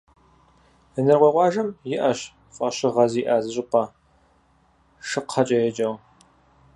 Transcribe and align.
Инарыкъуей 0.99 1.33
къуажэм 1.33 1.69
иӏэщ 1.95 2.19
фӏэщыгъэ 2.55 3.05
зиӏэ 3.11 3.35
зы 3.43 3.51
щӏыпӏэ, 3.55 3.83
«Шыкхъэкӏэ» 5.07 5.57
еджэу. 5.67 5.95